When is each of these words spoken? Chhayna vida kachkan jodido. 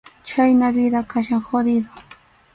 Chhayna 0.29 0.69
vida 0.77 1.03
kachkan 1.13 1.45
jodido. 1.51 2.05